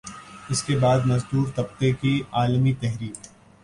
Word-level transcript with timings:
اسکے 0.49 0.77
بعد 0.79 1.05
مزدور 1.05 1.47
طبقے 1.55 1.91
کی 2.01 2.21
عالمی 2.31 2.73
تحریک 2.81 3.27